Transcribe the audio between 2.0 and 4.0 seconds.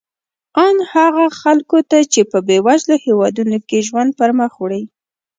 چې په بېوزلو هېوادونو کې